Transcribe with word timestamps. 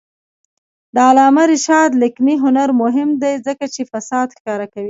د 0.93 0.97
علامه 1.09 1.43
رشاد 1.51 1.91
لیکنی 2.03 2.35
هنر 2.43 2.69
مهم 2.81 3.09
دی 3.21 3.33
ځکه 3.47 3.65
چې 3.73 3.81
فساد 3.91 4.27
ښکاره 4.37 4.65
کوي. 4.73 4.79